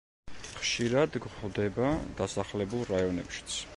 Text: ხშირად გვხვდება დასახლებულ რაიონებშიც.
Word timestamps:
ხშირად 0.61 1.17
გვხვდება 1.25 1.91
დასახლებულ 2.23 2.85
რაიონებშიც. 2.93 3.61